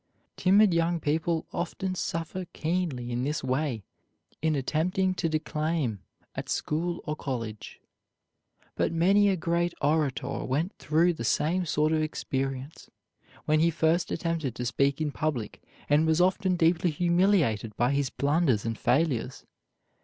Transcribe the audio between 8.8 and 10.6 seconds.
many a great orator